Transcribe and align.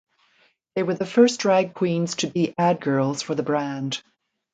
They 0.73 0.81
were 0.81 0.95
the 0.95 1.05
first 1.05 1.39
drag 1.41 1.75
queens 1.75 2.15
to 2.15 2.27
be 2.27 2.55
ad 2.57 2.81
girls 2.81 3.21
for 3.21 3.35
the 3.35 3.43
brand. 3.43 4.01